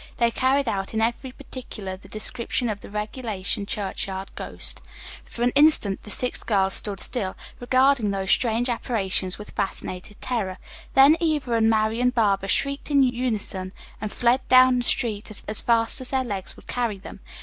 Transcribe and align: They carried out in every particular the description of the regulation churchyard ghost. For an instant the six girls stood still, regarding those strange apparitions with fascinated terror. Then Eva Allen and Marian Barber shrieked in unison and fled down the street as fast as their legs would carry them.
They 0.17 0.31
carried 0.31 0.67
out 0.67 0.95
in 0.95 0.99
every 1.01 1.31
particular 1.31 1.95
the 1.95 2.07
description 2.07 2.69
of 2.69 2.81
the 2.81 2.89
regulation 2.89 3.67
churchyard 3.67 4.31
ghost. 4.33 4.81
For 5.25 5.43
an 5.43 5.51
instant 5.51 6.01
the 6.01 6.09
six 6.09 6.41
girls 6.41 6.73
stood 6.73 6.99
still, 6.99 7.35
regarding 7.59 8.09
those 8.09 8.31
strange 8.31 8.67
apparitions 8.67 9.37
with 9.37 9.51
fascinated 9.51 10.19
terror. 10.19 10.57
Then 10.95 11.17
Eva 11.19 11.51
Allen 11.51 11.65
and 11.65 11.69
Marian 11.69 12.09
Barber 12.09 12.47
shrieked 12.47 12.89
in 12.89 13.03
unison 13.03 13.73
and 14.01 14.11
fled 14.11 14.41
down 14.47 14.77
the 14.79 14.83
street 14.83 15.29
as 15.47 15.61
fast 15.61 16.01
as 16.01 16.09
their 16.09 16.23
legs 16.23 16.55
would 16.55 16.65
carry 16.65 16.97
them. 16.97 17.19